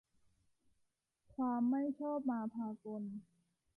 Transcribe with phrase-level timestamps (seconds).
[1.33, 3.03] ความไม่ชอบมาพากล